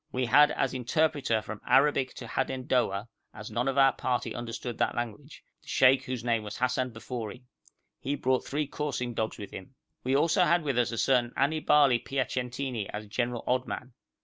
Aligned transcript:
We 0.11 0.25
had 0.25 0.49
as 0.49 0.73
interpreter 0.73 1.43
from 1.43 1.61
Arabic 1.63 2.15
to 2.15 2.25
Hadendowa, 2.25 3.07
as 3.35 3.51
none 3.51 3.67
of 3.67 3.77
our 3.77 3.93
party 3.93 4.33
understood 4.33 4.79
that 4.79 4.95
language, 4.95 5.43
the 5.61 5.67
sheikh 5.67 6.05
whose 6.05 6.23
name 6.23 6.41
was 6.41 6.57
Hassan 6.57 6.89
Bafori. 6.89 7.43
He 7.99 8.15
brought 8.15 8.43
three 8.47 8.65
coursing 8.65 9.13
dogs 9.13 9.37
with 9.37 9.51
him. 9.51 9.75
We 10.03 10.13
had 10.13 10.17
also 10.17 10.59
with 10.61 10.79
us 10.79 10.91
a 10.91 10.97
certain 10.97 11.33
Annibàle 11.37 12.03
Piacentini 12.03 12.89
as 12.91 13.05
general 13.05 13.43
odd 13.45 13.67
man. 13.67 13.93